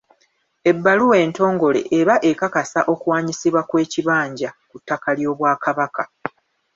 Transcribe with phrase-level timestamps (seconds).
[0.69, 6.03] Ebbaluwa entongole eba ekakasa okuwaanyisibwa kw’ekibanja ku ttaka ly'Obwakabaka.